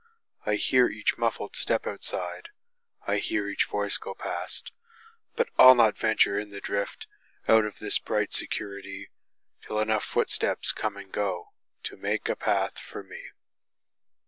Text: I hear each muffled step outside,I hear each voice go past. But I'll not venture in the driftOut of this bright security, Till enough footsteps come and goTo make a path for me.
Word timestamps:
I 0.47 0.55
hear 0.55 0.87
each 0.87 1.19
muffled 1.19 1.55
step 1.55 1.85
outside,I 1.85 3.17
hear 3.17 3.47
each 3.47 3.65
voice 3.65 3.99
go 3.99 4.15
past. 4.15 4.71
But 5.35 5.49
I'll 5.59 5.75
not 5.75 5.95
venture 5.95 6.39
in 6.39 6.49
the 6.49 6.59
driftOut 6.59 7.67
of 7.67 7.77
this 7.77 7.99
bright 7.99 8.33
security, 8.33 9.11
Till 9.61 9.77
enough 9.79 10.03
footsteps 10.03 10.71
come 10.71 10.97
and 10.97 11.13
goTo 11.13 11.99
make 11.99 12.27
a 12.29 12.35
path 12.35 12.79
for 12.79 13.03
me. 13.03 13.25